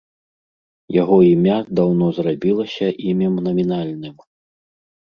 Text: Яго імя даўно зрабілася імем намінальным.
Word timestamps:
Яго 1.01 1.17
імя 1.33 1.57
даўно 1.81 2.09
зрабілася 2.17 2.85
імем 3.13 3.33
намінальным. 3.51 4.15